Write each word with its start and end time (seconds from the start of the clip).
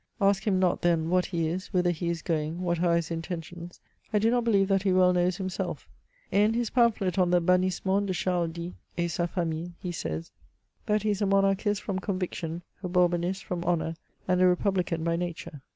Ask 0.19 0.47
him 0.47 0.57
not 0.57 0.81
then 0.81 1.11
what 1.11 1.27
he 1.27 1.47
is, 1.47 1.67
whither 1.67 1.91
he 1.91 2.09
is 2.09 2.23
going, 2.23 2.61
what 2.61 2.81
are 2.81 2.95
his 2.95 3.11
intentions. 3.11 3.79
I 4.11 4.17
do 4.17 4.31
not 4.31 4.43
believe 4.43 4.67
that 4.69 4.81
he 4.81 4.91
well 4.91 5.13
knows 5.13 5.37
himself. 5.37 5.87
In 6.31 6.55
his 6.55 6.71
pamphlet 6.71 7.19
on 7.19 7.29
the 7.29 7.39
Bannissement 7.39 8.07
de 8.07 8.13
Charles 8.15 8.49
X. 8.57 8.73
et 8.97 9.07
safamille, 9.09 9.73
he 9.79 9.91
says, 9.91 10.31
that 10.87 11.03
''he 11.03 11.11
is 11.11 11.21
a 11.21 11.27
monarchist 11.27 11.83
from 11.83 11.99
conviction, 11.99 12.63
a 12.81 12.89
Bourbonnist 12.89 13.43
from 13.43 13.63
honour, 13.63 13.95
and 14.27 14.41
a 14.41 14.47
republican 14.47 15.03
by 15.03 15.15
nature." 15.15 15.61